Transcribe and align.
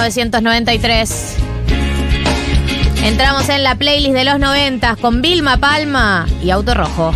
año 0.00 0.08
1993. 0.08 1.36
Entramos 3.04 3.48
en 3.50 3.62
la 3.62 3.74
playlist 3.74 4.14
de 4.14 4.24
los 4.24 4.38
90 4.38 4.96
con 4.96 5.20
Vilma 5.20 5.58
Palma 5.58 6.26
y 6.42 6.50
Auto 6.50 6.74
Rojo. 6.74 7.12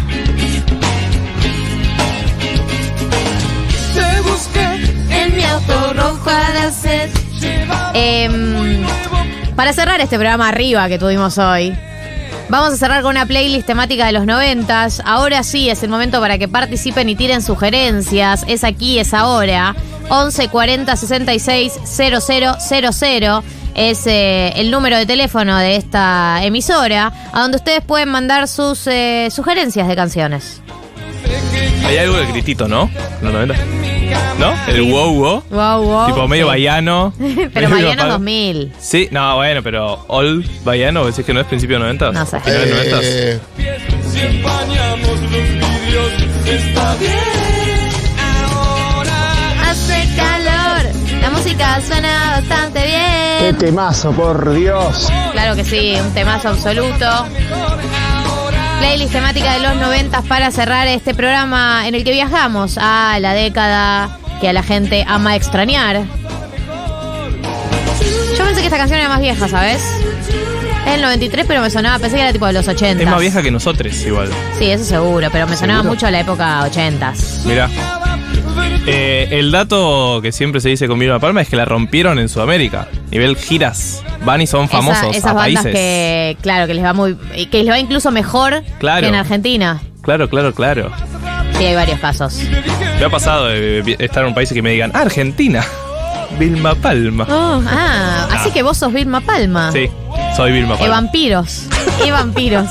Te 3.95 4.21
busqué 4.21 4.65
En 5.11 5.35
mi 5.35 5.45
auto 5.45 5.93
rojo. 5.95 6.31
Em, 7.95 8.85
para 9.57 9.73
cerrar 9.73 10.01
este 10.01 10.17
programa 10.17 10.49
arriba 10.49 10.89
que 10.89 10.99
tuvimos 10.99 11.39
hoy, 11.39 11.75
vamos 12.49 12.73
a 12.73 12.77
cerrar 12.77 13.03
con 13.03 13.11
una 13.11 13.27
playlist 13.27 13.67
temática 13.67 14.07
de 14.07 14.13
los 14.13 14.27
noventas. 14.27 15.03
Ahora 15.05 15.43
sí 15.43 15.69
es 15.71 15.83
el 15.83 15.91
momento 15.91 16.21
para 16.21 16.39
que 16.39 16.49
participen 16.49 17.09
y 17.09 17.17
tiren 17.17 17.43
sugerencias. 17.43 18.45
Es 18.49 18.65
aquí, 18.65 18.99
es 18.99 19.15
ahora. 19.15 19.75
11 20.09 20.49
40 20.49 20.97
66 20.97 21.81
000 21.85 23.43
es 23.75 24.07
eh, 24.07 24.53
el 24.57 24.71
número 24.71 24.97
de 24.97 25.07
teléfono 25.07 25.59
de 25.59 25.77
esta 25.77 26.45
emisora, 26.45 27.13
a 27.33 27.41
donde 27.41 27.57
ustedes 27.57 27.83
pueden 27.83 28.09
mandar 28.09 28.47
sus 28.47 28.87
eh, 28.87 29.29
sugerencias 29.31 29.89
de 29.89 29.97
canciones. 29.97 30.63
Hay 31.85 31.99
algo 31.99 32.17
de 32.17 32.27
gritito, 32.27 32.69
¿no? 32.69 32.91
90. 33.21 33.55
¿No? 34.51 34.73
El 34.73 34.83
wow 34.83 35.15
wow. 35.15 35.43
Wow, 35.51 35.83
wow. 35.85 36.07
Tipo 36.07 36.29
medio 36.29 36.47
baiano. 36.49 37.13
Pero 37.55 37.69
pa- 37.71 38.07
2000. 38.07 38.73
Sí, 38.79 39.09
no, 39.11 39.37
bueno, 39.37 39.63
pero 39.63 40.05
All 40.09 40.45
Baiano, 40.65 41.05
decís 41.07 41.25
que 41.25 41.33
no 41.33 41.41
es 41.41 41.47
principio 41.47 41.77
de 41.77 41.81
90. 41.85 42.13
No 42.13 42.27
sé. 42.27 42.41
Finales 42.41 42.69
de 42.69 42.91
90. 42.91 42.99
Eh, 43.03 43.41
si 44.13 44.21
empañamos 44.21 45.09
los 45.09 45.21
vidrios, 45.21 46.13
está 46.47 46.95
bien. 46.97 47.91
Ahora 48.21 49.71
Hace 49.71 50.09
calor, 50.17 51.21
la 51.21 51.31
música 51.31 51.81
suena 51.87 52.41
bastante 52.41 52.81
qué 52.81 53.43
bien. 53.43 53.59
temazo, 53.59 54.13
por 54.13 54.53
Dios. 54.55 55.11
Claro 55.33 55.57
que 55.57 55.65
sí, 55.65 55.95
un 56.01 56.13
temazo 56.13 56.51
absoluto. 56.51 57.27
Playlist 58.81 59.13
temática 59.13 59.55
de 59.55 59.61
los 59.61 59.77
noventas 59.77 60.25
para 60.27 60.51
cerrar 60.51 60.87
este 60.89 61.15
programa 61.15 61.87
en 61.89 61.95
el 61.95 62.05
que 62.05 62.13
viajamos 62.13 62.77
a 62.79 63.19
la 63.21 63.33
década 63.33 64.19
que 64.41 64.49
a 64.49 64.53
la 64.53 64.63
gente 64.63 65.05
ama 65.07 65.37
extrañar. 65.37 66.03
Yo 68.37 68.45
pensé 68.45 68.61
que 68.61 68.67
esta 68.67 68.79
canción 68.79 68.99
era 69.01 69.09
más 69.09 69.21
vieja, 69.21 69.49
¿sabes? 69.49 69.83
Es 70.87 70.95
el 70.97 71.03
93, 71.03 71.47
pero 71.49 71.63
me 71.63 71.71
sonaba, 71.71 71.99
pensé 71.99 72.17
que 72.17 72.23
era 72.23 72.33
tipo 72.33 72.47
de 72.47 72.53
los 72.53 72.69
80. 72.69 73.03
Es 73.03 73.09
más 73.09 73.21
vieja 73.21 73.43
que 73.43 73.51
nosotros, 73.51 73.95
igual. 74.05 74.29
Sí, 74.59 74.67
eso 74.67 74.85
seguro, 74.85 75.29
pero 75.33 75.47
me 75.47 75.57
sonaba 75.57 75.81
¿Seguro? 75.81 75.95
mucho 75.95 76.07
a 76.07 76.11
la 76.11 76.21
época 76.21 76.63
80. 76.65 77.13
Mira. 77.47 77.71
Eh, 78.87 79.29
el 79.31 79.51
dato 79.51 80.21
que 80.21 80.31
siempre 80.31 80.61
se 80.61 80.69
dice 80.69 80.87
con 80.87 80.99
Vilma 80.99 81.19
Palma 81.19 81.41
es 81.41 81.49
que 81.49 81.57
la 81.57 81.65
rompieron 81.65 82.19
en 82.19 82.29
Sudamérica. 82.29 82.87
Nivel 83.11 83.37
giras. 83.37 84.03
Van 84.27 84.43
y 84.43 84.47
son 84.47 84.69
famosos 84.69 85.05
Esa- 85.05 85.11
esas 85.11 85.31
a 85.31 85.33
bandas 85.35 85.63
países. 85.63 85.73
que, 85.73 86.37
claro, 86.43 86.67
que 86.67 86.75
les 86.75 86.85
va 86.85 86.93
muy, 86.93 87.15
que 87.51 87.63
les 87.63 87.73
va 87.73 87.79
incluso 87.79 88.11
mejor 88.11 88.63
Claro. 88.79 89.01
que 89.03 89.09
en 89.09 89.15
Argentina. 89.15 89.81
Claro, 90.03 90.29
claro, 90.29 90.53
claro. 90.55 90.91
Sí, 91.59 91.65
hay 91.67 91.75
varios 91.75 92.01
casos. 92.01 92.41
Me 92.99 93.05
ha 93.05 93.11
pasado 93.11 93.47
de 93.47 93.97
estar 93.99 94.23
en 94.23 94.29
un 94.29 94.35
país 94.35 94.51
y 94.51 94.55
que 94.55 94.63
me 94.63 94.71
digan, 94.71 94.91
"Ah, 94.95 95.01
Argentina. 95.03 95.65
Vilma 96.39 96.75
Palma. 96.75 97.27
ah, 97.31 98.29
así 98.33 98.51
que 98.51 98.63
vos 98.65 98.77
sos 98.77 98.93
Vilma 98.93 99.21
Palma. 99.21 99.71
Sí, 99.73 99.89
soy 100.37 100.51
Vilma 100.53 100.75
Y 100.75 100.79
Palma. 100.79 100.95
vampiros. 100.97 101.67
Y 102.05 102.11
vampiros. 102.11 102.67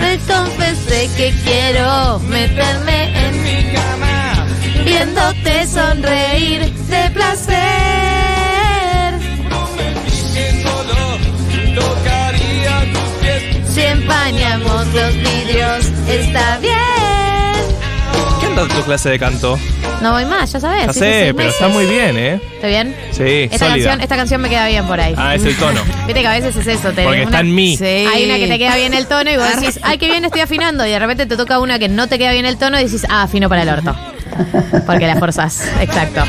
Me 0.00 0.16
confesé 0.20 1.10
que 1.16 1.34
quiero 1.44 2.18
meterme 2.20 3.26
en 3.26 3.42
mi 3.42 3.74
cama, 3.74 4.46
viéndote 4.84 5.66
sonreír 5.66 6.72
de 6.72 7.10
placer. 7.10 7.58
que 10.34 10.62
solo 10.62 11.18
tocaría 11.74 12.92
tus 12.92 13.10
pies. 13.20 13.68
Si 13.74 13.80
empañamos 13.82 14.86
los 14.94 15.14
vidrios, 15.16 15.86
está 16.08 16.58
bien. 16.58 16.97
¿Qué 18.58 18.62
anda 18.62 18.74
tu 18.74 18.82
clase 18.82 19.10
de 19.10 19.18
canto? 19.20 19.56
No 20.02 20.10
voy 20.14 20.24
más, 20.24 20.50
ya 20.50 20.58
sabes. 20.58 20.86
Ya 20.86 20.92
sé, 20.92 21.32
pero 21.36 21.48
está 21.50 21.68
muy 21.68 21.86
bien, 21.86 22.16
¿eh? 22.18 22.40
¿Está 22.56 22.66
bien? 22.66 22.92
Sí, 23.12 23.48
Esta 23.48 23.58
sólida. 23.58 23.74
canción, 23.74 24.00
esta 24.00 24.16
canción 24.16 24.40
me 24.40 24.48
queda 24.48 24.66
bien 24.66 24.84
por 24.84 25.00
ahí. 25.00 25.14
Ah, 25.16 25.36
es 25.36 25.44
el 25.44 25.56
tono. 25.56 25.80
Viste 26.08 26.22
que 26.22 26.26
a 26.26 26.32
veces 26.32 26.56
es 26.56 26.66
eso. 26.66 26.90
Te 26.90 27.04
Porque 27.04 27.22
está 27.22 27.38
en 27.38 27.54
mí. 27.54 27.76
Sí. 27.76 27.84
Hay 27.84 28.24
una 28.24 28.36
que 28.36 28.48
te 28.48 28.58
queda 28.58 28.74
bien 28.74 28.94
el 28.94 29.06
tono 29.06 29.30
y 29.30 29.36
vos 29.36 29.46
decís, 29.60 29.78
ay, 29.84 29.98
qué 29.98 30.06
bien 30.06 30.24
estoy 30.24 30.40
afinando. 30.40 30.84
Y 30.84 30.90
de 30.90 30.98
repente 30.98 31.26
te 31.26 31.36
toca 31.36 31.60
una 31.60 31.78
que 31.78 31.88
no 31.88 32.08
te 32.08 32.18
queda 32.18 32.32
bien 32.32 32.46
el 32.46 32.56
tono 32.58 32.80
y 32.80 32.82
dices, 32.82 33.06
ah, 33.08 33.22
afino 33.22 33.48
para 33.48 33.62
el 33.62 33.68
orto. 33.68 33.94
Porque 34.86 35.06
la 35.06 35.14
forzas. 35.20 35.62
Exacto. 35.80 36.24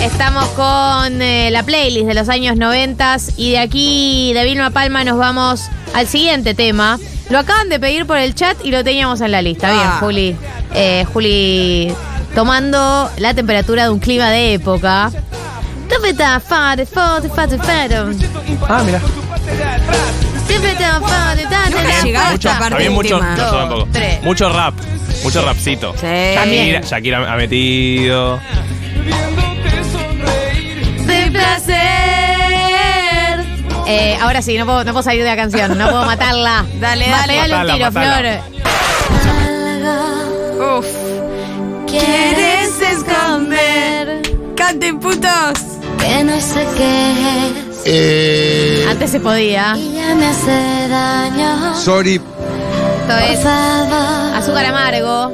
Estamos 0.00 0.46
con 0.50 1.20
eh, 1.20 1.50
la 1.50 1.64
playlist 1.64 2.06
de 2.06 2.14
los 2.14 2.30
años 2.30 2.56
90 2.56 3.16
y 3.36 3.50
de 3.50 3.58
aquí, 3.58 4.32
de 4.32 4.44
Vilma 4.44 4.70
Palma, 4.70 5.04
nos 5.04 5.18
vamos 5.18 5.68
al 5.92 6.06
siguiente 6.06 6.54
tema. 6.54 6.98
Lo 7.30 7.38
acaban 7.38 7.68
de 7.68 7.78
pedir 7.78 8.06
por 8.06 8.16
el 8.18 8.34
chat 8.34 8.56
y 8.64 8.70
lo 8.70 8.82
teníamos 8.82 9.20
en 9.20 9.32
la 9.32 9.42
lista. 9.42 9.70
Bien, 9.70 9.82
Ah. 9.84 9.96
Juli. 10.00 10.36
Eh, 10.74 11.04
Juli, 11.12 11.92
tomando 12.34 13.10
la 13.18 13.34
temperatura 13.34 13.84
de 13.84 13.90
un 13.90 13.98
clima 13.98 14.30
de 14.30 14.54
época. 14.54 15.10
Ah, 18.68 18.82
mira. 18.84 19.00
llegaba 22.04 22.30
Mucho, 22.32 22.48
parte 22.48 22.84
tampoco. 23.58 23.88
Tres. 23.92 24.22
mucho 24.22 24.48
rap. 24.52 24.74
Mucho 25.22 25.42
rapcito. 25.44 25.94
Sí. 25.98 26.06
Shakira, 26.06 26.80
Shakira 26.80 27.32
ha 27.32 27.36
metido. 27.36 28.40
Eh, 33.90 34.18
ahora 34.20 34.42
sí, 34.42 34.56
no 34.58 34.66
puedo, 34.66 34.84
no 34.84 34.92
puedo 34.92 35.02
salir 35.02 35.22
de 35.22 35.30
la 35.30 35.36
canción, 35.36 35.76
no 35.78 35.88
puedo 35.88 36.04
matarla. 36.04 36.64
Dale, 36.80 37.08
dale. 37.08 37.32
pegale 37.32 37.54
un 37.56 37.74
tiro, 37.76 37.90
matala. 37.90 38.42
Flor. 40.58 40.78
Uf. 40.78 40.86
¿Quieres 41.86 42.80
esconder? 42.82 44.22
Canten 44.56 44.98
putos. 45.00 45.58
Que 45.98 46.22
no 46.24 46.40
sé 46.40 46.66
qué 46.76 47.10
es 47.12 47.82
Eh, 47.86 48.86
Antes 48.90 49.10
se 49.10 49.20
podía. 49.20 49.74
y 49.76 49.94
ya 49.94 50.14
me 50.14 50.26
hace 50.26 50.88
daño. 50.88 51.74
sorry, 51.74 52.14
Esto 52.16 53.18
es 53.30 53.44
azúcar 54.36 54.66
amargo, 54.66 55.32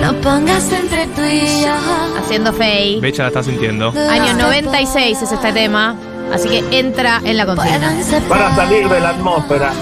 no 0.00 0.14
pongas 0.22 0.70
entre 0.72 1.06
tú 1.08 1.22
y 1.22 1.62
yo. 1.62 1.74
haciendo 2.18 2.52
fey. 2.52 3.00
Becha 3.00 3.22
la 3.24 3.28
está 3.28 3.42
sintiendo. 3.42 3.92
Año 4.10 4.32
96 4.34 5.22
es 5.22 5.32
este 5.32 5.52
tema, 5.52 5.94
así 6.32 6.48
que 6.48 6.78
entra 6.78 7.20
en 7.24 7.36
la 7.36 7.46
consigna. 7.46 8.02
Separar. 8.02 8.28
Para 8.28 8.54
salir 8.56 8.88
de 8.88 9.00
la 9.00 9.10
atmósfera. 9.10 9.72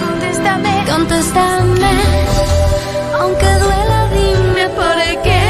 Contéstame, 0.00 0.84
contéstame. 0.88 1.90
Aunque 3.20 3.46
duela, 3.46 4.08
dime 4.12 4.68
por 4.70 5.22
qué. 5.22 5.42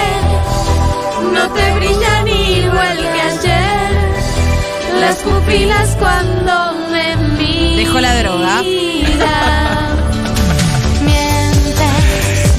No 1.32 1.48
te 1.50 1.72
brillan 1.74 2.28
igual 2.28 2.98
que 2.98 3.20
ayer. 3.20 5.00
Las 5.00 5.16
pupilas 5.16 5.96
cuando 5.98 6.74
me 6.90 7.16
miras. 7.38 7.76
Dejó 7.76 8.00
la 8.00 8.16
droga. 8.22 8.62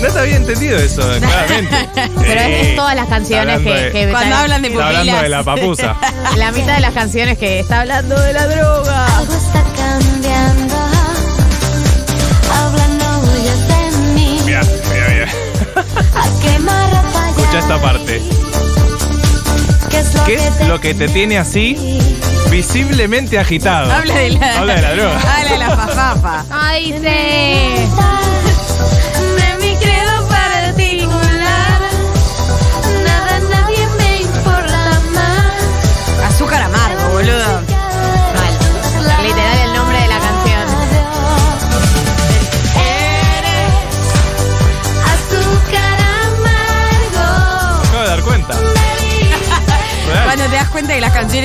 No 0.03 0.09
te 0.09 0.19
había 0.19 0.36
entendido 0.36 0.78
eso, 0.78 1.02
claramente. 1.19 1.90
Pero 1.96 2.41
es, 2.41 2.68
es 2.68 2.75
todas 2.75 2.94
las 2.94 3.08
canciones 3.08 3.62
que, 3.62 3.69
hablando 3.69 3.91
que 3.94 4.12
Cuando 4.12 4.36
hablan 4.36 4.62
de 4.62 4.68
Está 4.68 4.88
hablando 4.88 5.22
de 5.22 5.30
la 5.30 5.44
papusa. 5.44 5.95
La 6.36 6.51
mitad 6.51 6.75
de 6.75 6.81
las 6.81 6.94
canciones 6.94 7.38
que 7.38 7.62
está 7.62 7.81
hablando 7.81 8.19
de 8.19 8.33
la 8.33 8.45
droga. 8.48 9.06
Algo 9.18 9.33
está 9.33 9.63
cambiando. 9.77 10.75
Habla, 12.51 12.88
no 13.00 13.19
huyas 13.22 13.68
de 13.68 13.98
mí. 14.13 14.42
Mira, 14.45 14.62
mira, 14.92 15.07
mira. 15.10 15.27
Escucha 17.30 17.60
esta 17.60 17.81
parte. 17.81 18.22
¿Qué 19.89 20.00
es 20.00 20.13
lo 20.16 20.25
¿Qué 20.25 20.36
que 20.36 20.48
es 20.48 20.57
te 20.57 20.66
lo 20.66 20.81
que 20.81 20.94
te 20.95 21.07
tiene 21.07 21.38
así 21.38 21.77
visiblemente 22.50 23.39
agitado? 23.39 23.89
Habla 23.89 24.16
de 24.16 24.31
la, 24.31 24.57
Habla 24.60 24.75
de 24.75 24.81
la 24.81 24.95
droga. 24.95 25.19
Habla 25.38 25.50
de 25.50 25.57
la 25.60 25.69
fafafa. 25.77 26.45
Ay, 26.51 26.94
sí. 27.01 28.43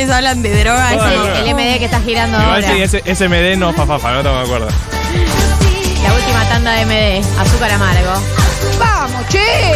hablan 0.06 0.42
de 0.42 0.62
droga. 0.62 0.92
El 0.92 1.54
MD 1.54 1.78
que 1.78 1.84
está 1.86 2.00
girando 2.00 2.40
Igual 2.40 2.64
ese, 2.64 3.28
MD 3.28 3.56
no, 3.56 3.72
fafafa, 3.72 4.12
no 4.12 4.22
te 4.22 4.28
me 4.28 4.40
acuerdo. 4.40 4.68
La 6.02 6.14
última 6.14 6.48
tanda 6.48 6.72
de 6.72 6.86
MD, 6.86 7.40
azúcar 7.40 7.72
amargo. 7.72 8.12
¡Vamos, 8.78 9.28
che! 9.28 9.74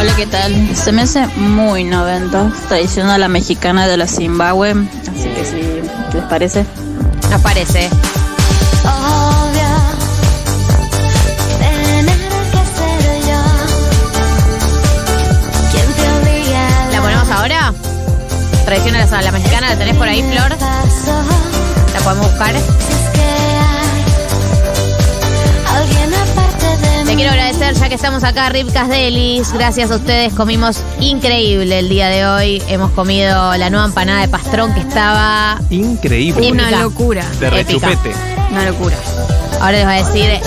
Hola, 0.00 0.16
¿qué 0.16 0.26
tal? 0.26 0.76
Se 0.76 0.92
me 0.92 1.02
hace 1.02 1.26
muy 1.36 1.84
90, 1.84 2.52
tradición 2.68 3.10
a 3.10 3.18
la 3.18 3.28
mexicana 3.28 3.86
de 3.86 3.98
la 3.98 4.06
Zimbabue, 4.06 4.70
así 4.70 5.28
que 5.28 5.44
si 5.44 5.56
les 6.14 6.24
parece. 6.24 6.64
Aparece. 7.34 7.90
Tradición 18.82 18.96
a 18.96 19.16
la, 19.16 19.22
la 19.22 19.32
mexicana, 19.32 19.68
¿la 19.68 19.76
tenés 19.76 19.96
por 19.96 20.08
ahí, 20.08 20.22
Flor? 20.22 20.56
¿La 21.92 22.00
podemos 22.02 22.30
buscar? 22.30 22.54
Te 27.04 27.14
quiero 27.14 27.30
agradecer, 27.30 27.74
ya 27.74 27.88
que 27.90 27.94
estamos 27.94 28.24
acá, 28.24 28.48
Ripcas 28.48 28.88
Delis. 28.88 29.52
Gracias 29.52 29.90
a 29.90 29.96
ustedes, 29.96 30.32
comimos 30.32 30.82
increíble 30.98 31.78
el 31.78 31.90
día 31.90 32.08
de 32.08 32.26
hoy. 32.26 32.62
Hemos 32.68 32.90
comido 32.92 33.54
la 33.56 33.68
nueva 33.68 33.84
empanada 33.84 34.22
de 34.22 34.28
pastrón 34.28 34.72
que 34.72 34.80
estaba 34.80 35.58
Increíble. 35.68 36.50
Una 36.50 36.70
locura. 36.70 37.24
De 37.38 37.50
rechupete. 37.50 38.14
Una 38.50 38.64
locura. 38.64 38.96
Ahora 39.60 39.72
les 39.72 39.84
voy 39.84 39.94
a 39.94 40.06
decir 40.06 40.40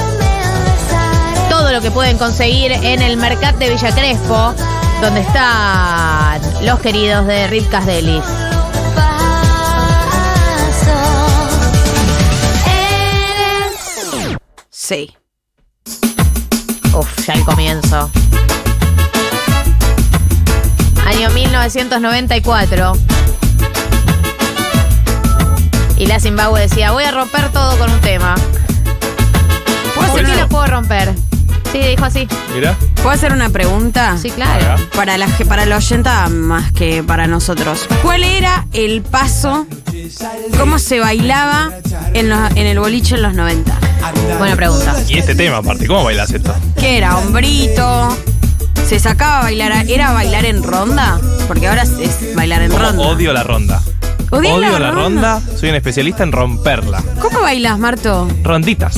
todo 1.50 1.72
lo 1.72 1.82
que 1.82 1.92
pueden 1.92 2.18
conseguir 2.18 2.72
en 2.72 3.02
el 3.02 3.18
Mercat 3.18 3.58
de 3.58 3.70
Villa 3.70 3.94
Crespo, 3.94 4.56
donde 5.02 5.22
están 5.22 6.42
los 6.64 6.80
queridos 6.80 7.28
de 7.28 7.48
Ripcas 7.48 7.86
Delis. 7.86 8.24
Eres 12.66 14.38
Sí. 14.70 15.14
Uf, 16.94 17.26
ya 17.26 17.34
el 17.34 17.44
comienzo. 17.44 18.10
Año 21.06 21.30
1994. 21.32 22.94
Y 25.98 26.06
la 26.08 26.20
Zimbabue 26.20 26.62
decía, 26.62 26.92
voy 26.92 27.04
a 27.04 27.12
romper 27.12 27.52
todo 27.52 27.78
con 27.78 27.92
un 27.92 28.00
tema. 28.02 28.36
¿Puedo 29.96 30.12
Bueno. 30.12 30.30
qué 30.30 30.36
lo 30.36 30.48
puedo 30.50 30.68
romper? 30.68 31.14
Sí, 31.74 31.80
dijo 31.80 32.06
así. 32.06 32.28
Mirá. 32.54 32.78
¿Puedo 32.98 33.10
hacer 33.10 33.34
una 33.34 33.50
pregunta? 33.50 34.16
Sí, 34.22 34.30
claro. 34.30 34.76
Para 34.96 35.18
la, 35.18 35.28
para 35.50 35.66
la 35.66 35.76
oyenta 35.78 36.30
más 36.30 36.72
que 36.72 37.04
para 37.04 37.28
nosotros. 37.28 37.88
¿Cuál 38.04 38.24
era 38.24 38.66
el 38.74 39.02
paso? 39.02 39.66
¿Cómo 40.58 40.78
se 40.80 41.00
bailaba 41.00 41.72
en, 42.14 42.30
los- 42.30 42.52
en 42.52 42.68
el 42.68 42.80
boliche 42.80 43.16
en 43.16 43.24
los 43.24 43.34
90? 43.34 43.76
Buena 44.38 44.56
pregunta. 44.56 44.96
Y 45.10 45.18
este 45.18 45.34
tema, 45.36 45.58
aparte, 45.58 45.88
¿cómo 45.88 46.04
bailas 46.04 46.32
esto? 46.32 46.54
¿Qué 46.80 46.98
era? 47.00 47.18
¿Hombrito? 47.18 48.16
¿Se 48.88 49.00
sacaba 49.00 49.40
a 49.40 49.44
bailar? 49.44 49.86
¿Era 49.90 50.12
bailar 50.14 50.46
en 50.46 50.62
ronda? 50.62 51.20
Porque 51.48 51.68
ahora 51.68 51.84
es 51.84 52.36
bailar 52.36 52.62
en 52.62 52.72
Como 52.72 52.84
ronda. 52.84 53.02
odio 53.08 53.34
la 53.34 53.44
ronda. 53.44 53.82
¿Odias 54.30 54.54
odio 54.54 54.70
la 54.70 54.80
la 54.80 54.92
ronda? 54.92 55.40
ronda. 55.40 55.58
Soy 55.60 55.70
un 55.70 55.76
especialista 55.76 56.24
en 56.24 56.32
romperla. 56.32 57.02
¿Cómo 57.20 57.42
bailas, 57.42 57.80
Marto? 57.80 58.28
Ronditas. 58.44 58.96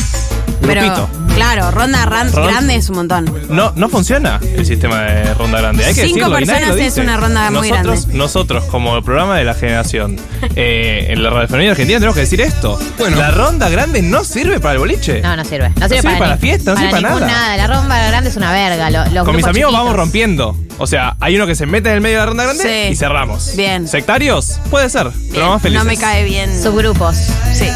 Pero, 0.62 0.82
Grupito. 0.82 1.10
Claro, 1.36 1.72
ronda 1.72 2.06
ran- 2.06 2.32
Ron- 2.32 2.48
grande 2.48 2.76
es 2.76 2.90
un 2.90 2.96
montón. 2.96 3.32
No, 3.50 3.74
no 3.76 3.90
funciona 3.90 4.40
el 4.56 4.66
sistema 4.66 5.02
de 5.04 5.34
ronda 5.36 5.60
grande. 5.62 5.86
Hay 5.86 5.94
que 5.94 6.04
Cinco 6.08 6.30
decirlo 6.30 6.40
y 6.40 6.46
nadie 6.46 6.62
lo 6.66 6.74
personas 6.74 6.88
es 6.94 6.98
una 7.04 7.18
ronda 7.18 7.52
muy 7.52 7.70
nosotros, 7.70 8.00
grande. 8.02 8.18
Nosotros, 8.18 8.64
como 8.66 8.96
el 8.98 9.04
programa 9.04 9.38
de 9.38 9.44
la 9.44 9.54
generación, 9.54 10.18
eh, 10.56 11.08
en 11.10 11.22
la 11.24 11.30
radiofonía 11.30 11.72
argentina 11.72 12.00
tenemos 12.00 12.16
que 12.16 12.22
decir 12.22 12.42
esto. 12.42 12.80
La 13.16 13.32
ronda 13.32 13.70
grande 13.70 14.02
no 14.02 14.24
sirve 14.24 14.60
para 14.60 14.74
el 14.74 14.80
boliche. 14.80 15.22
No, 15.22 15.36
no 15.36 15.44
sirve. 15.46 15.70
No 15.70 15.88
sirve, 15.88 16.02
sirve 16.02 16.14
para 16.16 16.26
ni- 16.26 16.32
la 16.32 16.38
fiesta, 16.38 16.72
no 16.72 16.78
sirve 16.78 16.92
para 16.92 17.08
ningún 17.10 17.28
nada. 17.28 17.58
La 17.58 17.68
romba 17.68 18.08
grande 18.08 18.30
es 18.30 18.36
una 18.38 18.52
verga. 18.52 18.90
lo- 18.90 19.06
los 19.12 19.26
Con 19.26 19.36
mis 19.36 19.46
amigos 19.46 19.72
vamos 19.74 19.96
rompiendo. 19.96 20.58
O 20.78 20.88
sea, 20.88 21.16
hay 21.22 21.36
uno 21.38 21.48
que 21.48 21.56
se 21.56 21.66
mete 21.66 21.90
en 21.90 21.96
el 21.96 22.02
medio 22.02 22.16
de 22.16 22.20
la 22.22 22.26
ronda 22.26 22.44
grande 22.46 22.64
Sí. 22.88 22.92
y 22.94 22.96
cerramos. 22.96 23.56
Bien. 23.56 23.88
¿Sectarios? 23.88 24.60
Puede 24.70 24.90
ser, 24.90 25.08
pero 25.32 25.50
más 25.50 25.62
felices. 25.62 25.84
No 25.86 25.90
me 25.90 25.98
cae 25.98 26.24
bien. 26.26 26.62
Subgrupos. 26.62 27.16
Sí. 27.54 27.68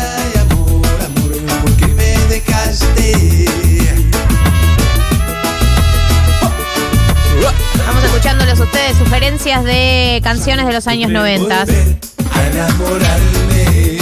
Vamos 7.88 8.04
escuchándolos 8.04 8.60
ustedes, 8.60 8.96
sugerencias 8.98 9.64
de 9.64 10.22
canciones 10.24 10.68
de 10.68 10.74
los 10.74 10.86
años 10.88 11.10
90. 11.10 11.62
A 11.62 11.66
enamorarme. 12.48 13.98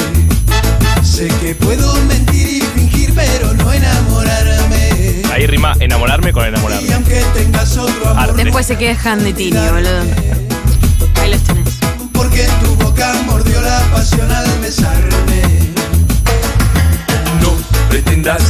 Sé 1.01 1.29
que 1.41 1.55
puedo 1.55 1.93
mentir 2.05 2.47
y 2.57 2.61
fingir, 2.61 3.13
pero 3.15 3.53
no 3.53 3.71
enamorarme. 3.71 5.21
Ahí 5.31 5.47
rima 5.47 5.73
enamorarme 5.79 6.33
con 6.33 6.43
Y 6.43 6.47
enamorarme. 6.49 6.93
aunque 6.93 7.23
tengas 7.33 7.77
otro 7.77 8.09
amor, 8.09 8.29
Arte. 8.31 8.43
Después 8.43 8.65
se 8.65 8.75
quejan 8.77 9.23
de 9.23 9.31
Tini, 9.33 9.57
boludo. 9.57 10.01
Ahí 11.21 11.31
los 11.31 11.41
tenés. 11.43 11.77
porque 12.11 12.45
tu 12.61 12.75
boca 12.83 13.13
mordió 13.25 13.61
la 13.61 13.79
pasión 13.93 14.29
al 14.29 14.59
besarme. 14.59 15.36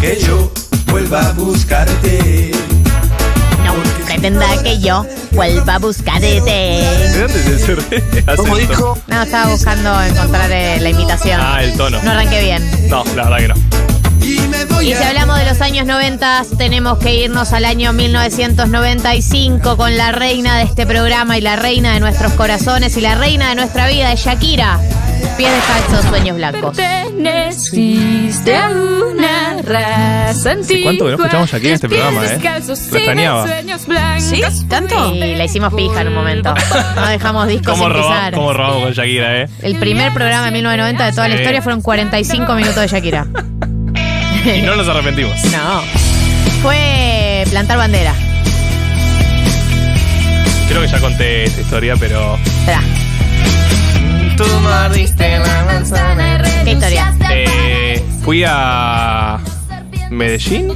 Que 0.08 0.20
yo 0.22 0.50
vuelva 0.90 1.20
a 1.20 1.32
buscarte. 1.34 2.52
No 3.66 3.74
pretenda 4.06 4.64
que 4.64 4.80
yo 4.80 5.06
vuelva 5.32 5.76
a 5.76 5.80
buscar 5.80 6.22
de 6.22 6.40
¿De 6.40 7.20
dónde 7.20 7.40
es 7.40 7.48
ese 7.48 7.76
¿Cómo 8.38 8.56
dijo? 8.56 8.98
No, 9.08 9.24
estaba 9.24 9.52
buscando 9.52 10.02
encontrar 10.02 10.50
eh, 10.50 10.80
la 10.80 10.90
imitación. 10.92 11.42
Ah, 11.44 11.62
el 11.62 11.74
tono. 11.76 12.02
No 12.04 12.12
arranqué 12.12 12.42
bien. 12.42 12.90
No, 12.90 13.04
la 13.18 13.30
verdad 13.30 13.38
que 13.38 13.48
no. 13.50 13.56
Y 14.82 14.96
si 14.96 15.04
hablamos 15.04 15.40
de 15.40 15.46
los 15.46 15.60
años 15.60 15.86
90, 15.86 16.46
tenemos 16.58 17.00
que 17.00 17.14
irnos 17.26 17.52
al 17.52 17.66
año 17.66 17.92
1995 17.92 19.76
con 19.76 19.98
la 19.98 20.14
reina 20.14 20.58
de 20.58 20.64
este 20.64 20.86
programa 20.86 21.38
y 21.38 21.42
la 21.42 21.58
reina 21.58 21.94
de 21.94 22.00
nuestros 22.00 22.32
corazones 22.34 22.96
y 22.96 23.02
la 23.02 23.16
reina 23.16 23.50
de 23.50 23.56
nuestra 23.56 23.88
vida, 23.88 24.14
es 24.14 24.22
Shakira. 24.22 24.80
Pies 25.38 25.52
descalzos, 25.52 26.06
sueños 26.10 26.36
blancos. 26.38 26.76
Perteneciste 26.76 28.56
a 28.56 28.70
una 28.70 29.62
raza 29.64 30.52
¿Hace 30.60 30.82
cuánto 30.84 31.06
que 31.06 31.12
no 31.12 31.18
escuchamos 31.18 31.52
Shakira 31.52 31.70
en 31.70 31.76
este 31.76 31.90
programa, 31.90 32.26
eh? 32.26 32.40
Lo 32.68 32.74
extrañaba. 32.74 33.48
¿Sí? 34.20 34.42
¿Tanto? 34.68 35.14
Y 35.14 35.36
la 35.36 35.44
hicimos 35.46 35.74
pija 35.74 36.02
en 36.02 36.08
un 36.10 36.14
momento. 36.16 36.54
No 36.96 37.08
dejamos 37.08 37.48
discos 37.48 37.74
¿Cómo, 37.78 37.86
sin 37.86 37.94
roba- 37.94 38.10
pisar. 38.16 38.34
cómo 38.34 38.54
robamos 38.54 38.84
con 38.84 38.94
Shakira, 38.94 39.42
eh? 39.44 39.50
El 39.62 39.76
primer 39.78 40.12
programa 40.14 40.46
de 40.48 40.52
1990 40.54 41.06
de 41.06 41.12
toda 41.12 41.28
la 41.28 41.36
Sí. 41.36 41.42
historia 41.42 41.62
fueron 41.62 41.82
45 41.82 42.54
minutos 42.56 42.76
de 42.82 42.88
Shakira. 42.88 43.28
Y 44.46 44.62
no 44.62 44.76
nos 44.78 44.88
arrepentimos. 44.88 45.36
No. 45.46 45.82
Fue 46.62 47.44
plantar 47.50 47.78
bandera. 47.78 48.14
Creo 50.70 50.82
que 50.82 50.88
ya 50.88 51.00
conté 51.00 51.44
esta 51.46 51.62
historia, 51.62 51.96
pero. 52.00 52.36
Espera, 52.60 52.82
Tú 54.38 54.44
mordiste 54.62 55.40
la 55.40 55.66
manzana. 55.66 56.42
¿qué 56.64 56.72
historia? 56.72 57.14
Eh, 57.32 58.04
fui 58.24 58.44
a 58.46 59.40
Medellín 60.12 60.74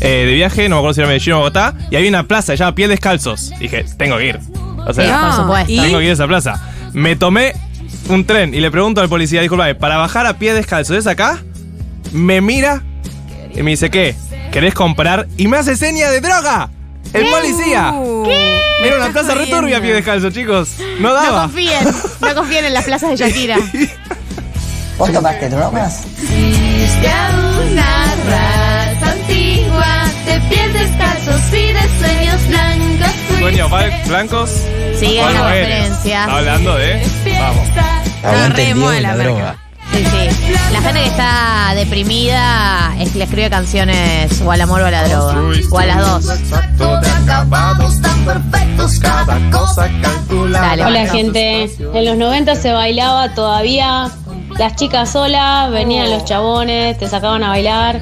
eh, 0.00 0.24
de 0.26 0.34
viaje, 0.34 0.68
no 0.68 0.76
me 0.76 0.78
acuerdo 0.80 0.94
si 0.94 1.00
era 1.00 1.08
Medellín 1.08 1.34
o 1.34 1.38
Bogotá, 1.38 1.74
y 1.90 1.96
había 1.96 2.08
una 2.08 2.22
plaza, 2.24 2.52
se 2.52 2.56
llama 2.56 2.74
Piel 2.74 2.90
Descalzos. 2.90 3.52
Dije, 3.58 3.84
tengo 3.96 4.16
que 4.16 4.28
ir. 4.28 4.40
O 4.86 4.92
sea, 4.92 5.64
tengo 5.66 5.98
que 5.98 6.04
ir 6.04 6.10
a 6.10 6.12
esa 6.12 6.26
plaza. 6.26 6.62
Me 6.92 7.16
tomé 7.16 7.52
un 8.08 8.24
tren 8.24 8.54
y 8.54 8.60
le 8.60 8.70
pregunto 8.70 9.00
al 9.00 9.08
policía, 9.08 9.40
disculpame, 9.40 9.74
para 9.74 9.96
bajar 9.96 10.26
a 10.26 10.38
pie 10.38 10.54
descalzo, 10.54 10.96
¿es 10.96 11.06
acá? 11.06 11.42
Me 12.12 12.40
mira 12.40 12.82
y 13.54 13.62
me 13.62 13.72
dice, 13.72 13.90
¿qué? 13.90 14.14
¿Querés 14.52 14.74
comprar? 14.74 15.26
Y 15.36 15.48
me 15.48 15.58
hace 15.58 15.76
seña 15.76 16.08
de 16.10 16.20
droga. 16.20 16.70
El 17.12 17.26
policía. 17.28 17.92
Uh, 17.94 18.26
Era 18.82 18.96
una 18.96 19.08
plaza 19.10 19.34
returbia 19.34 19.78
a 19.78 19.80
pie 19.80 19.94
descalzo, 19.94 20.30
chicos. 20.30 20.70
No 21.00 21.08
No 21.08 21.14
daba. 21.14 21.42
confíen, 21.42 21.84
no 22.20 22.34
confíen 22.34 22.64
en 22.66 22.74
las 22.74 22.84
plazas 22.84 23.10
de 23.10 23.16
Shakira. 23.16 23.56
¿Vos 24.98 25.12
tomaste 25.12 25.48
drogas? 25.50 26.04
Existe 26.22 27.08
a 27.08 27.30
una 27.70 28.14
raza 28.26 29.12
antigua 29.12 30.04
de 30.24 30.40
pies 30.48 30.72
descalzos 30.72 31.40
y 31.52 31.72
de 31.72 31.80
sueños 32.00 32.48
blancos. 32.48 33.14
Sueños 33.40 33.70
blancos. 34.08 34.50
Sigue 34.98 35.20
¿Cuál 35.20 35.34
la 35.34 35.40
no 35.40 35.48
eres? 35.50 35.68
referencia. 35.68 36.24
Hablando 36.24 36.74
de. 36.76 37.06
Vamos. 37.38 37.68
Aguante 38.22 38.74
re 38.74 39.00
la 39.00 39.16
droga. 39.16 39.56
Sí, 39.96 40.04
sí. 40.04 40.52
La 40.72 40.82
gente 40.82 41.00
que 41.00 41.06
está 41.06 41.72
deprimida 41.74 42.94
es 43.00 43.12
que 43.12 43.18
le 43.18 43.24
escribe 43.24 43.48
canciones 43.48 44.42
o 44.42 44.52
al 44.52 44.60
amor 44.60 44.82
o 44.82 44.86
a 44.86 44.90
la 44.90 45.08
droga. 45.08 45.40
O 45.70 45.78
a 45.78 45.86
las 45.86 45.98
dos. 45.98 46.26
Dale, 50.52 50.84
Hola 50.84 51.06
gente, 51.06 51.70
en 51.80 52.04
los 52.04 52.16
90 52.18 52.54
se 52.56 52.72
bailaba 52.72 53.34
todavía 53.34 54.10
las 54.58 54.76
chicas 54.76 55.12
solas, 55.12 55.70
venían 55.70 56.10
los 56.10 56.24
chabones, 56.24 56.98
te 56.98 57.08
sacaban 57.08 57.42
a 57.42 57.48
bailar, 57.48 58.00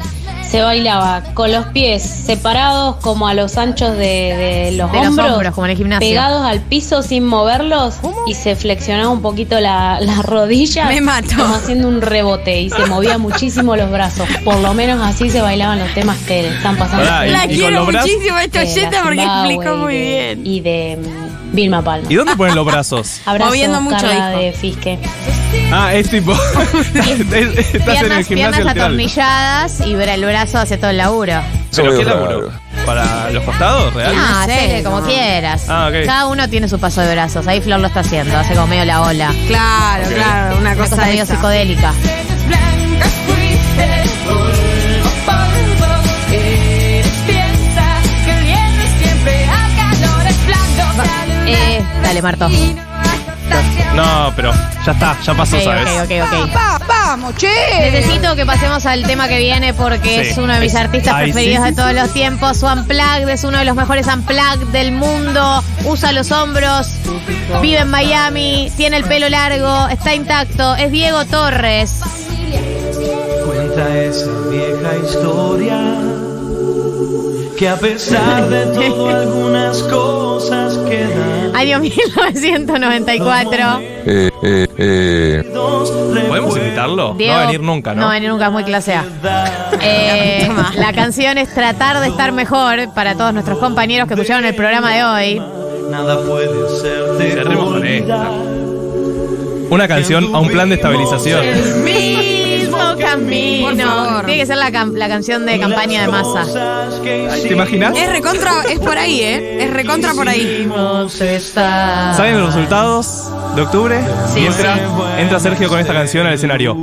se 0.57 0.63
bailaba 0.63 1.23
con 1.35 1.53
los 1.53 1.67
pies 1.67 2.03
separados 2.03 2.97
como 2.97 3.27
a 3.29 3.35
los 3.35 3.57
anchos 3.59 3.93
de, 3.97 3.97
de 4.67 4.73
los, 4.77 4.91
De 4.93 4.99
los 5.05 5.19
hombros, 5.19 5.55
como 5.55 5.67
en 5.67 5.71
el 5.73 5.77
gimnasio. 5.77 6.09
pegados 6.09 6.45
al 6.45 6.61
piso 6.61 7.03
sin 7.03 7.27
moverlos 7.27 7.97
y 8.27 8.35
se 8.35 8.57
flexionaba 8.57 9.09
un 9.11 9.23
poquito 9.23 9.61
la, 9.61 9.99
la 10.01 10.23
rodilla. 10.23 10.87
Me 10.87 11.01
mato. 11.01 11.29
Como 11.37 11.55
haciendo 11.55 11.89
un 11.89 12.01
rebote 12.01 12.61
y 12.61 12.71
se 12.71 12.87
movía 12.87 13.19
muchísimo 13.19 13.77
los 13.77 13.91
brazos. 13.91 14.29
Por 14.45 14.59
lo 14.61 14.75
menos 14.75 15.01
así 15.03 15.31
se 15.31 15.41
bailaban 15.41 15.79
los 15.79 15.93
temas 15.95 16.17
que 16.27 16.49
están 16.49 16.77
pasando. 16.77 17.05
La 17.05 17.47
quiero 17.47 17.85
muchísimo 17.85 18.39
esta 18.39 18.61
porque 19.03 19.23
explicó 19.23 19.77
muy 19.77 19.95
de- 19.95 20.35
bien. 20.35 20.47
Y 20.47 20.61
de 20.61 20.99
Vilma 21.55 21.83
Palma. 21.83 22.07
¿Y 22.11 22.15
dónde 22.17 22.37
ponen 22.37 22.55
los 22.55 22.67
brazos? 22.67 23.21
Abrazo, 23.27 23.47
Moviendo 23.51 23.81
mucho, 23.81 23.97
Carla 23.97 24.31
de 24.31 24.53
Fisque. 24.53 24.99
Ah, 25.73 25.95
es 25.95 26.11
tipo. 26.11 26.33
estás 26.95 26.95
en 26.95 27.13
el 27.13 27.55
Piernas, 27.55 28.27
gimnasio 28.27 28.35
piernas 28.35 28.67
atornilladas 28.77 29.81
y 29.87 29.95
ver 29.95 30.09
el 30.11 30.25
brazo 30.25 30.59
hace 30.59 30.77
todo 30.77 30.91
el 30.91 30.97
laburo. 30.99 31.41
¿Pero 31.75 31.97
qué 31.97 32.05
laburo? 32.05 32.51
¿Para 32.85 33.31
los 33.31 33.43
costados, 33.45 33.95
real? 33.95 34.13
Ah, 34.17 34.43
sé, 34.47 34.53
hacele 34.53 34.83
como 34.83 35.01
no. 35.01 35.07
quieras. 35.07 35.65
Ah, 35.69 35.89
ok. 35.89 36.05
Cada 36.07 36.27
uno 36.27 36.49
tiene 36.51 36.69
su 36.69 36.79
paso 36.79 37.01
de 37.01 37.13
brazos. 37.15 37.47
Ahí 37.47 37.61
Flor 37.61 37.81
lo 37.81 37.87
está 37.87 38.01
haciendo, 38.01 38.37
hace 38.37 38.55
como 38.55 38.67
medio 38.67 38.85
la 38.85 39.01
ola. 39.03 39.33
Claro, 39.47 40.05
Ok. 40.07 40.13
claro, 40.15 40.57
una 40.59 40.71
Una 40.73 40.77
cosa, 40.77 40.91
cosa 40.97 41.07
medio 41.07 41.23
esa. 41.23 41.35
psicodélica. 41.35 41.93
Dale, 52.03 52.23
Marto. 52.23 52.49
No, 53.95 54.33
pero 54.35 54.53
ya 54.85 54.91
está, 54.93 55.17
ya 55.23 55.35
pasó, 55.35 55.57
Ok, 55.57 55.63
¿sabes? 55.63 55.89
ok, 56.03 56.11
ok, 56.25 56.49
ok. 56.49 56.89
¡Vamos, 56.89 57.37
che! 57.37 57.91
Necesito 57.93 58.35
que 58.35 58.45
pasemos 58.45 58.85
al 58.87 59.05
tema 59.05 59.29
que 59.29 59.39
viene 59.39 59.73
porque 59.73 60.25
Sí. 60.25 60.31
es 60.31 60.39
uno 60.39 60.53
de 60.53 60.59
mis 60.61 60.75
artistas 60.75 61.15
Ay, 61.15 61.31
preferidos 61.33 61.65
sí, 61.65 61.71
de 61.71 61.77
todos 61.77 61.93
los 61.95 62.11
tiempos. 62.13 62.57
Su 62.59 62.67
Unplugged 62.67 63.29
es 63.29 63.45
uno 63.45 63.59
de 63.59 63.65
los 63.65 63.77
mejores 63.77 64.09
Unplugged 64.09 64.67
del 64.73 64.91
mundo. 64.91 65.63
Usa 65.85 66.11
los 66.11 66.33
hombros, 66.33 66.89
vive 67.63 67.79
en 67.79 67.91
Miami, 67.91 68.73
tiene 68.77 68.97
el 68.97 69.05
pelo 69.05 69.29
largo, 69.29 69.87
está 69.89 70.13
intacto. 70.15 70.75
Es 70.75 70.91
Diego 70.91 71.25
Torres. 71.27 72.01
Cuenta 73.47 73.97
esa 73.97 74.31
vieja 74.51 74.97
historia 75.07 75.79
que 77.57 77.69
a 77.69 77.77
pesar 77.77 78.49
de 78.49 78.67
todo 78.67 79.09
algunas 79.21 79.79
cosas 79.85 80.79
quedan. 80.89 81.44
Año 81.55 81.79
1994. 81.81 83.81
Eh, 84.07 84.31
eh, 84.43 84.67
eh. 84.77 85.43
¿Podemos 86.29 86.55
invitarlo? 86.59 87.15
Diego- 87.15 87.33
no 87.33 87.39
va 87.39 87.43
a 87.45 87.47
venir 87.47 87.63
nunca, 87.63 87.95
¿no? 87.95 88.01
No 88.03 88.07
va 88.09 88.13
a 88.13 88.15
venir 88.17 88.29
nunca, 88.29 88.47
es 88.49 88.53
muy 88.53 88.63
clase 88.65 88.93
A. 88.95 89.03
Eh, 89.81 90.47
la 90.77 90.93
canción 90.93 91.39
es 91.39 91.55
Tratar 91.55 92.01
de 92.01 92.09
estar 92.09 92.31
mejor 92.33 92.93
para 92.95 93.15
todos 93.15 93.33
nuestros 93.33 93.57
compañeros 93.59 94.07
que 94.07 94.13
escucharon 94.13 94.45
el 94.45 94.55
programa 94.55 94.93
de 94.95 95.05
hoy. 95.05 95.43
Nada 95.91 96.21
puede 96.21 96.51
hacerte 96.67 97.31
Cerremos 97.33 97.65
con 97.65 97.77
olvidar. 97.77 98.29
Una 99.71 99.89
canción 99.89 100.35
a 100.35 100.39
un 100.41 100.49
plan 100.51 100.69
de 100.69 100.75
estabilización. 100.75 101.43
Mismo 102.75 102.97
camino. 102.99 103.69
Por 103.69 104.05
favor. 104.05 104.25
Tiene 104.27 104.41
que 104.41 104.47
ser 104.47 104.57
la, 104.57 104.71
cam- 104.71 104.93
la 104.97 105.09
canción 105.09 105.47
de 105.47 105.59
campaña 105.61 106.03
de 106.03 106.09
masa. 106.09 106.45
¿Te 107.03 107.53
imaginas? 107.53 107.97
Es 107.97 108.09
recontra, 108.11 108.53
es 108.71 108.79
por 108.79 108.97
ahí, 108.99 109.21
¿eh? 109.21 109.65
Es 109.65 109.71
recontra 109.73 110.13
por 110.15 110.29
ahí. 110.29 110.69
¿Saben 111.53 112.39
los 112.41 112.47
resultados 112.55 113.31
de 113.57 113.63
octubre? 113.63 114.01
Sí, 114.33 114.41
y 114.41 114.47
entra, 114.47 114.75
sí. 114.77 114.81
entra 115.19 115.41
Sergio 115.41 115.69
con 115.69 115.79
esta 115.81 115.93
canción 115.93 116.27
al 116.27 116.35
escenario. 116.35 116.77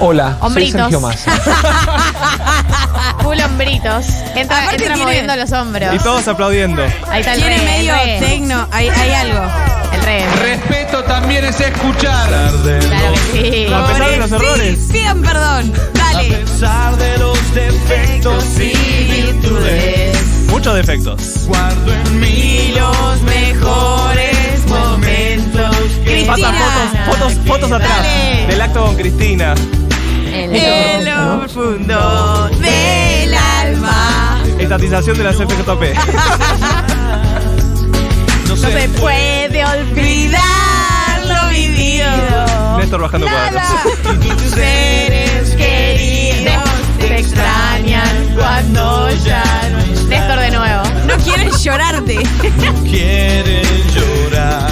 Hola, 0.00 0.36
soy 0.40 0.46
Hombritos. 0.48 0.80
Sergio 0.80 1.00
Massa. 1.00 1.30
Full 3.22 3.38
hombritos. 3.40 4.06
Entra, 4.34 4.58
Aparte 4.58 4.74
entra 4.76 4.94
tiene- 4.94 4.96
moviendo 5.04 5.36
los 5.36 5.52
hombros. 5.52 5.94
Y 5.94 5.98
todos 5.98 6.26
aplaudiendo. 6.28 6.82
Ahí 7.08 7.20
está 7.20 7.34
el 7.34 7.40
Tiene 7.40 7.58
re, 7.58 7.64
medio 7.64 7.94
el 7.94 8.20
re. 8.20 8.26
tecno, 8.26 8.66
hay, 8.70 8.88
hay 8.88 9.10
algo. 9.12 9.40
El 10.06 10.22
re. 10.38 10.56
Respeto 10.56 11.02
también 11.04 11.44
es 11.44 11.58
escuchar. 11.60 12.28
Claro 12.28 12.62
que 13.32 13.66
sí. 13.66 13.72
A 13.72 13.86
pesar 13.86 14.10
de 14.10 14.16
los 14.18 14.28
Sí, 14.30 14.34
errores. 14.36 14.78
Pidan 14.92 15.22
perdón. 15.22 15.72
A 16.00 16.12
Dale. 16.12 16.28
pesar 16.36 16.96
de 16.96 17.18
los 17.18 17.54
defectos 17.54 18.44
y 18.58 18.72
virtudes, 19.22 20.16
Muchos 20.50 20.74
defectos. 20.76 21.46
guardo 21.46 21.92
en 21.92 22.20
mí 22.20 22.74
los 22.76 23.22
mejores 23.22 24.66
momentos. 24.68 25.76
que 26.04 26.24
Pasa 26.26 26.52
fotos, 26.52 27.16
fotos, 27.18 27.32
fotos 27.46 27.72
atrás 27.72 27.98
Dale. 27.98 28.46
del 28.48 28.60
acto 28.60 28.84
con 28.84 28.96
Cristina. 28.96 29.54
En 30.32 31.04
lo 31.04 31.40
profundo 31.40 32.48
del 32.60 33.34
alma. 33.34 34.38
Estatización 34.58 35.18
de 35.18 35.24
la 35.24 35.32
CFJP. 35.32 35.82
no 38.48 38.48
No 38.48 38.56
se 38.56 38.66
puede 38.70 39.33
olvidar 39.80 41.24
lo 41.26 41.48
vivido. 41.50 42.78
Néstor 42.78 43.00
bajando 43.02 43.26
cuadros. 43.26 43.62
tus 44.20 44.50
seres 44.52 45.50
queridos 45.56 46.62
te 46.98 47.18
extrañan 47.20 48.34
cuando 48.36 49.10
ya 49.24 49.42
no 49.72 49.78
estás. 49.78 50.04
Néstor 50.04 50.38
de 50.40 50.50
nuevo. 50.50 50.82
No 51.06 51.16
quieren 51.24 51.50
llorarte. 51.50 52.16
quieren 52.84 53.66
llorar. 53.94 54.70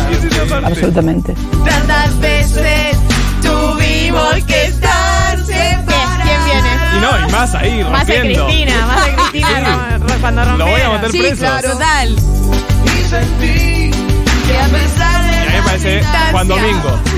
Absolutamente. 0.65 1.35
Tantas 1.65 2.19
veces 2.21 2.97
tuvimos 3.43 4.35
que 4.47 4.67
estar 4.67 5.45
separados. 5.45 6.23
¿Quién 6.25 6.45
viene? 6.45 6.71
Y 6.97 7.01
no, 7.01 7.29
y 7.29 7.33
más 7.33 7.55
ahí, 7.55 7.85
Más 7.85 8.07
de 8.07 8.15
rompiendo. 8.19 8.47
Cristina, 8.47 8.87
más 8.87 9.05
de 9.07 9.13
Cristina 9.15 9.99
no, 9.99 10.15
cuando 10.21 10.45
Lo 10.45 10.67
voy 10.67 10.81
a 10.81 10.89
rompieron. 10.89 10.93
meter 10.95 11.11
Sí, 11.13 11.19
preso. 11.19 11.37
claro. 11.37 11.73
Total. 11.73 12.17
Y 12.85 13.09
sentí 13.09 13.92
Y 14.53 14.57
a 14.57 14.69
mí 14.69 15.57
me 15.57 15.63
parece 15.63 16.03
Juan 16.31 16.49
Domingo. 16.49 16.99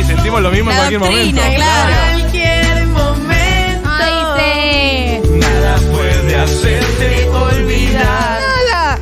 Sí, 0.00 0.04
sentimos 0.06 0.40
lo 0.42 0.50
mismo 0.50 0.70
en 0.70 0.76
cualquier 0.76 1.00
doctrina, 1.00 1.42
momento. 1.42 1.56
claro. 1.56 1.94
cualquier 2.20 2.86
momento 2.86 3.90
Ay, 3.90 5.20
sí. 5.22 5.28
nada 5.38 5.76
puede 5.92 6.36
hacerte 6.36 7.28
olvidar 7.28 8.98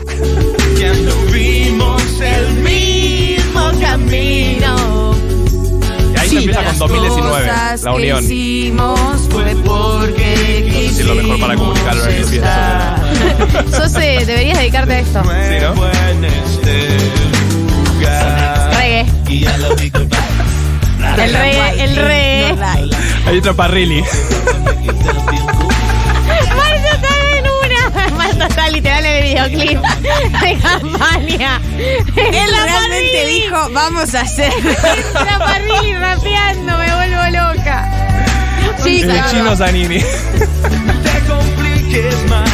que 0.76 0.86
anduvimos 0.86 2.02
el 2.20 2.48
mismo 2.62 3.70
camino. 3.80 5.14
Y 6.14 6.18
ahí 6.18 6.28
se 6.28 6.38
empieza 6.38 6.64
con 6.64 6.78
2019, 6.78 7.48
Cosas 7.48 7.82
la 7.82 7.90
que 7.90 7.96
unión. 7.96 8.24
hicimos 8.24 9.00
Fue 9.30 9.56
porque 9.64 10.64
No 10.66 10.72
sé 10.80 10.88
si 10.94 11.00
es 11.00 11.06
lo 11.06 11.14
mejor 11.14 11.40
para 11.40 11.54
comunicarlo 11.56 12.02
en 12.04 12.08
el 12.08 12.14
quisimos 12.16 12.30
fiesta. 12.30 12.94
estar. 12.96 13.07
Sos, 13.76 13.94
eh, 13.96 14.24
deberías 14.26 14.58
dedicarte 14.58 14.94
a 14.94 14.98
esto. 15.00 15.22
Sí, 15.22 15.58
¿no? 15.60 15.74
Fue 15.74 15.90
en 16.10 16.24
este 16.24 16.98
lugar. 17.94 18.70
Reggae. 18.74 19.06
El 21.18 21.32
re, 21.34 21.82
el 21.84 21.96
re. 21.96 22.56
Hay 23.26 23.38
otro 23.38 23.54
Parrilli. 23.56 24.02
Marta 26.56 26.90
está 26.94 27.08
en 27.36 27.44
una. 27.46 28.10
Marta 28.16 28.46
está 28.46 28.68
literal 28.70 29.04
en 29.04 29.16
el 29.16 29.22
videoclip 29.22 29.80
de 30.42 30.58
campaña. 30.58 31.60
Él 31.76 32.50
realmente 32.64 33.26
dijo, 33.26 33.68
vamos 33.72 34.14
a 34.14 34.20
hacer. 34.22 34.52
La 35.14 35.38
Parrilli 35.38 35.94
rapeando, 35.94 36.76
me 36.78 36.94
vuelvo 36.94 37.54
loca. 37.54 37.88
Sí, 38.82 39.00
El 39.00 39.10
claro. 39.10 39.30
chino 39.30 39.56
Zanini. 39.56 39.98
te 39.98 41.20
compliques 41.26 42.16
más. 42.28 42.50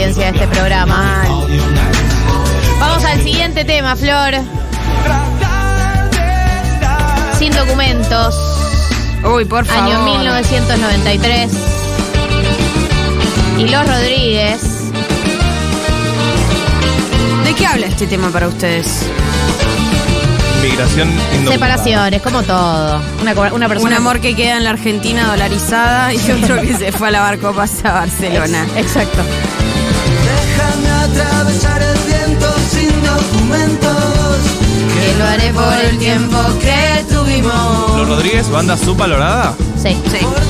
Audiencia 0.00 0.32
de 0.32 0.38
este 0.38 0.48
programa. 0.48 1.24
Vamos 2.78 3.04
al 3.04 3.22
siguiente 3.22 3.66
tema, 3.66 3.94
Flor. 3.96 4.32
Sin 7.38 7.52
documentos. 7.52 8.34
Uy, 9.22 9.44
por 9.44 9.66
favor. 9.66 9.92
Año 9.92 10.02
1993. 10.04 11.52
Y 13.58 13.68
Los 13.68 13.86
Rodríguez. 13.86 14.62
¿De 17.44 17.54
qué 17.54 17.66
habla 17.66 17.86
este 17.86 18.06
tema 18.06 18.30
para 18.30 18.48
ustedes? 18.48 19.04
Migración 20.62 21.08
indocumentada. 21.10 21.52
Separaciones, 21.52 22.22
como 22.22 22.42
todo. 22.42 23.02
Una, 23.20 23.32
una 23.52 23.68
persona. 23.68 23.90
Un 23.90 23.96
amor 23.96 24.20
que 24.20 24.34
queda 24.34 24.56
en 24.56 24.64
la 24.64 24.70
Argentina 24.70 25.26
dolarizada 25.26 26.14
y 26.14 26.30
otro 26.30 26.58
que 26.62 26.74
se 26.74 26.90
fue 26.92 27.08
a 27.08 27.10
lavar 27.10 27.38
copas 27.38 27.84
a 27.84 27.92
Barcelona. 27.92 28.66
Exacto. 28.76 29.22
Atravesar 31.04 31.82
el 31.82 31.98
viento 32.06 32.46
sin 32.70 32.90
documentos. 33.02 33.96
Que 34.94 35.18
lo 35.18 35.24
haré 35.26 35.52
por 35.52 35.74
el 35.84 35.98
tiempo 35.98 36.38
que 36.60 37.04
tuvimos. 37.12 37.96
Los 37.98 38.08
Rodríguez, 38.08 38.48
banda 38.50 38.76
subvalorada, 38.76 39.54
Sí. 39.82 39.96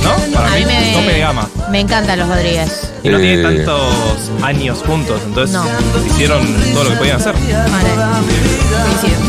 ¿no? 0.02 0.34
Para 0.34 0.48
A 0.52 0.54
mí, 0.56 0.60
mí 0.60 0.66
me, 0.66 0.92
tope 0.92 1.12
de 1.12 1.18
gama. 1.20 1.48
me 1.70 1.80
encantan 1.80 2.18
los 2.18 2.28
Rodríguez. 2.28 2.90
Y 3.02 3.08
no 3.08 3.18
Eh. 3.18 3.20
tienen 3.20 3.42
tantos 3.64 3.94
años 4.42 4.78
juntos, 4.86 5.20
entonces 5.24 5.54
No. 5.54 5.64
hicieron 6.06 6.44
todo 6.74 6.84
lo 6.84 6.90
que 6.90 6.96
podían 6.96 7.16
hacer. 7.20 7.32
Coincido. 7.34 9.20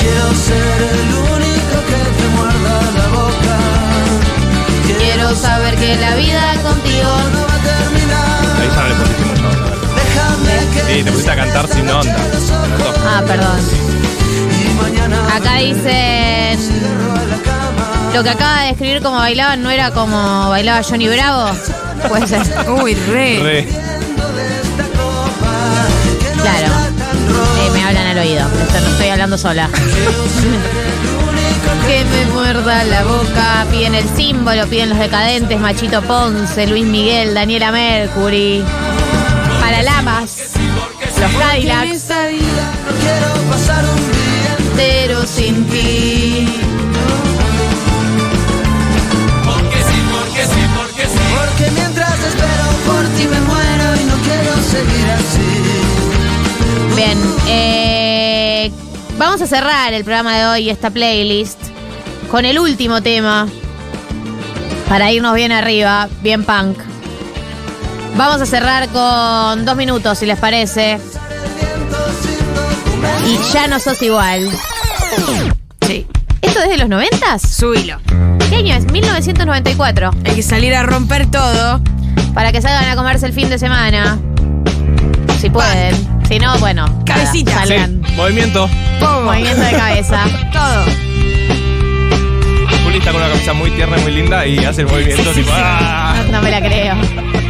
Quiero 0.00 0.34
ser 0.34 0.82
el 0.82 1.00
único 1.34 1.76
que 1.88 2.00
te 2.18 2.26
muerda 2.36 2.74
la 2.98 3.06
boca. 3.16 3.56
Quiero 4.98 5.34
saber 5.34 5.76
que 5.76 5.96
la 5.96 6.14
vida 6.16 6.54
contigo. 6.62 7.10
No 7.32 7.40
va 7.46 7.54
a 7.54 7.62
terminar. 7.62 8.60
Ahí 8.60 8.68
ya 8.74 8.82
no 8.82 8.88
le 8.88 8.94
pusiste 8.94 9.24
onda. 9.24 9.83
Sí, 10.86 11.02
te 11.02 11.10
pusiste 11.10 11.30
a 11.30 11.36
cantar 11.36 11.68
sin 11.68 11.88
onda. 11.88 12.16
Ah, 13.06 13.22
perdón. 13.26 13.60
Acá 15.32 15.56
dicen. 15.56 16.58
Lo 18.14 18.22
que 18.22 18.30
acaba 18.30 18.62
de 18.62 18.68
describir 18.68 19.02
como 19.02 19.16
bailaban 19.16 19.62
no 19.62 19.70
era 19.70 19.90
como 19.90 20.48
bailaba 20.48 20.82
Johnny 20.82 21.08
Bravo. 21.08 21.50
Puede 22.08 22.26
ser. 22.26 22.42
Uy, 22.82 22.94
re. 22.94 23.40
Re. 23.42 23.68
Claro. 26.40 26.68
Eh, 27.60 27.70
me 27.72 27.82
hablan 27.82 28.06
al 28.06 28.18
oído. 28.18 28.46
Esto 28.46 28.80
no 28.80 28.88
estoy 28.90 29.08
hablando 29.08 29.36
sola. 29.36 29.68
que 31.86 32.04
me 32.04 32.26
muerda 32.32 32.84
la 32.84 33.04
boca. 33.04 33.66
Piden 33.70 33.94
el 33.94 34.08
símbolo, 34.16 34.66
piden 34.68 34.90
los 34.90 34.98
decadentes, 34.98 35.58
Machito 35.58 36.02
Ponce, 36.02 36.66
Luis 36.66 36.86
Miguel, 36.86 37.34
Daniela 37.34 37.72
Mercury. 37.72 38.62
Para 39.60 39.82
Lamas. 39.82 40.53
Los 41.24 41.32
Cadillacs. 41.40 42.04
quiero 43.00 43.50
pasar 43.50 43.82
un 43.82 43.96
día 43.96 44.56
Entero 44.58 45.26
sin 45.26 45.64
ti. 45.68 46.46
Porque 51.34 51.70
mientras 51.70 52.18
espero 52.20 52.64
por 52.84 53.04
ti 53.16 53.26
me 53.26 53.40
muero 53.40 53.96
y 53.98 54.04
no 54.04 54.16
quiero 54.22 54.54
seguir 54.70 55.10
así. 55.12 56.94
Bien, 56.94 57.18
eh, 57.48 58.70
vamos 59.16 59.40
a 59.40 59.46
cerrar 59.46 59.94
el 59.94 60.04
programa 60.04 60.36
de 60.36 60.44
hoy, 60.44 60.68
esta 60.68 60.90
playlist, 60.90 61.58
con 62.30 62.44
el 62.44 62.58
último 62.58 63.00
tema. 63.02 63.48
Para 64.90 65.10
irnos 65.10 65.34
bien 65.34 65.52
arriba, 65.52 66.10
bien 66.20 66.44
punk. 66.44 66.93
Vamos 68.16 68.40
a 68.40 68.46
cerrar 68.46 68.88
con 68.90 69.64
dos 69.64 69.76
minutos, 69.76 70.18
si 70.18 70.26
les 70.26 70.38
parece. 70.38 70.98
Y 73.26 73.52
ya 73.52 73.66
no 73.66 73.80
sos 73.80 74.00
igual. 74.02 74.48
Sí. 75.86 76.06
¿Esto 76.40 76.60
es 76.62 76.68
de 76.68 76.78
los 76.78 76.88
noventas? 76.88 77.42
Subilo. 77.42 77.98
¿Qué 78.48 78.56
año 78.56 78.74
es? 78.74 78.90
1994. 78.90 80.10
Hay 80.24 80.34
que 80.36 80.42
salir 80.42 80.74
a 80.74 80.84
romper 80.84 81.26
todo. 81.30 81.80
Para 82.34 82.52
que 82.52 82.62
salgan 82.62 82.88
a 82.88 82.96
comerse 82.96 83.26
el 83.26 83.32
fin 83.32 83.48
de 83.48 83.58
semana. 83.58 84.18
Si 85.40 85.50
pueden. 85.50 85.94
Si 86.28 86.38
no, 86.38 86.56
bueno. 86.58 86.86
nada, 86.86 87.04
Cabecita. 87.04 87.66
Sí, 87.66 87.74
movimiento. 88.16 88.68
Movimiento 89.24 89.60
de 89.60 89.72
cabeza. 89.72 90.24
Todo. 90.52 90.84
Juli 92.84 92.98
está 92.98 93.12
con 93.12 93.20
una 93.20 93.30
camisa 93.30 93.52
muy 93.52 93.70
tierna 93.70 93.98
y 93.98 94.02
muy 94.02 94.12
linda 94.12 94.46
y 94.46 94.64
hace 94.64 94.82
el 94.82 94.88
movimiento 94.88 95.30
tipo. 95.32 95.50
¡ah! 95.52 96.22
No, 96.26 96.32
no 96.32 96.42
me 96.42 96.50
la 96.50 96.60
creo. 96.60 97.43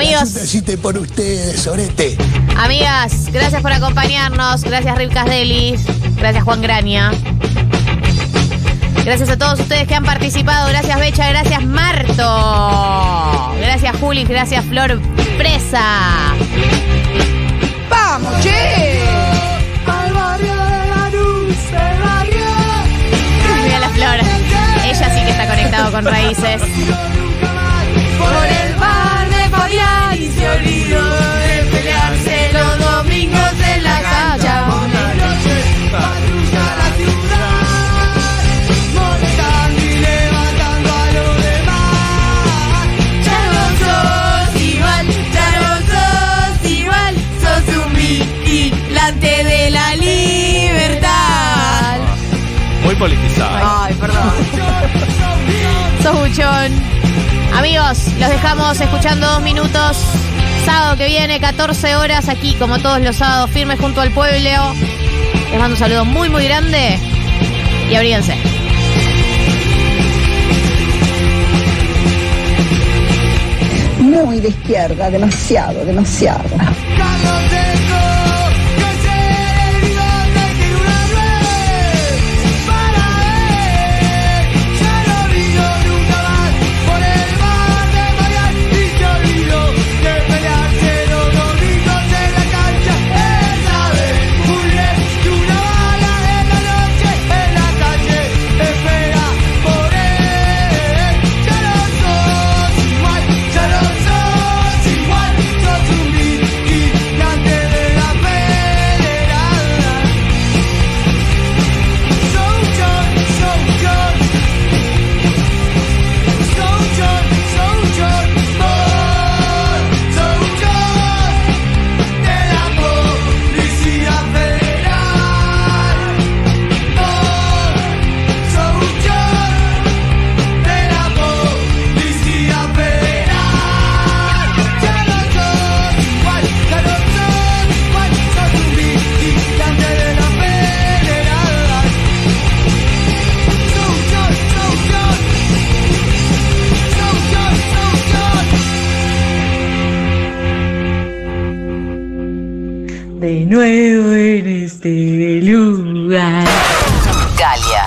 Amigos, 0.00 0.32
besito 0.32 0.76
por 0.78 0.96
ustedes, 0.96 1.66
Orete. 1.66 2.16
amigas, 2.56 3.26
gracias 3.30 3.60
por 3.60 3.70
acompañarnos. 3.70 4.62
Gracias 4.62 4.96
Rivkas 4.96 5.26
Delis. 5.26 5.82
Gracias 6.16 6.42
Juan 6.42 6.62
Graña. 6.62 7.12
Gracias 9.04 9.28
a 9.28 9.36
todos 9.36 9.60
ustedes 9.60 9.86
que 9.86 9.94
han 9.94 10.04
participado. 10.04 10.68
Gracias 10.70 10.98
Becha, 10.98 11.28
gracias 11.28 11.62
Marto. 11.64 13.52
Gracias 13.58 13.94
Juli, 13.98 14.24
gracias 14.24 14.64
Flor 14.64 14.98
Presa. 15.36 16.34
¡Vamos, 17.90 18.32
che! 18.42 19.02
Al 19.86 20.12
barrio 20.14 20.54
de 20.54 20.86
la 20.88 21.10
luz, 21.10 21.56
el 21.72 22.00
barrio. 22.02 22.46
Mira 23.64 23.80
la 23.80 23.88
Flor. 23.90 24.20
Ella 24.82 25.14
sí 25.14 25.24
que 25.24 25.30
está 25.30 25.46
conectado 25.46 25.92
con 25.92 26.04
raíces. 26.06 26.62
Olvidó 30.60 31.04
de 31.38 31.56
pelearse 31.72 32.50
los 32.52 32.78
domingos 32.78 33.52
en 33.74 33.82
la 33.82 33.98
cancha. 34.02 34.66
Noche 34.66 35.56
patrulla 35.90 36.66
la 36.80 36.88
ciudad, 36.96 38.12
molestando 38.94 39.80
y 39.80 39.84
levantando 39.96 40.88
a 40.92 41.06
los 41.16 41.32
demás. 41.44 42.84
Ya 43.24 43.40
no 43.54 43.64
sos 43.80 44.52
igual, 44.60 45.06
ya 45.32 45.48
no 45.60 45.72
sos 45.90 46.70
igual, 46.70 47.14
sos 47.40 47.64
un 47.86 47.90
vigilante 47.94 49.32
de 49.44 49.60
la 49.70 49.88
libertad. 49.96 51.10
Muy 52.84 52.94
politizada. 52.96 53.84
Ay, 53.86 53.94
perdón. 53.94 54.32
Sos 56.02 56.14
buchón. 56.18 56.70
Amigos, 57.56 57.98
los 58.18 58.28
dejamos 58.28 58.78
escuchando 58.80 59.26
dos 59.26 59.42
minutos. 59.42 59.96
Sábado 60.64 60.96
que 60.96 61.06
viene, 61.06 61.40
14 61.40 61.96
horas, 61.96 62.28
aquí 62.28 62.54
como 62.54 62.78
todos 62.78 63.00
los 63.00 63.16
sábados, 63.16 63.50
firmes 63.50 63.80
junto 63.80 64.00
al 64.00 64.10
pueblo. 64.10 64.74
Les 65.50 65.58
mando 65.58 65.74
un 65.74 65.78
saludo 65.78 66.04
muy, 66.04 66.28
muy 66.28 66.44
grande 66.44 66.98
y 67.90 67.94
abríguense. 67.94 68.34
Muy 74.00 74.40
de 74.40 74.48
izquierda, 74.48 75.10
demasiado, 75.10 75.84
demasiado. 75.84 76.44